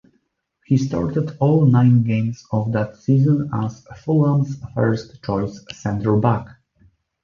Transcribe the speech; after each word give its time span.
He 0.65 0.77
started 0.77 1.37
all 1.39 1.67
nine 1.67 2.01
games 2.01 2.43
of 2.51 2.71
that 2.71 2.95
season 2.97 3.51
as 3.53 3.85
Fulham's 4.03 4.57
first 4.73 5.23
choice 5.23 5.63
centre 5.73 6.17
back. 6.17 6.47